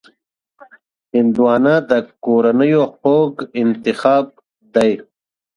هندوانه 1.15 1.75
د 1.89 1.91
کورنیو 2.23 2.83
خوږ 2.95 3.33
انتخاب 3.61 4.25
دی. 4.75 4.91